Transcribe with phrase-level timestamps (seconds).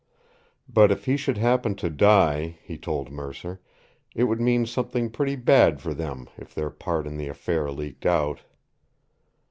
[0.67, 3.61] But if he should happen to die, he told Mercer,
[4.15, 8.07] it would mean something pretty bad for them, if their part in the affair leaked
[8.07, 8.39] out.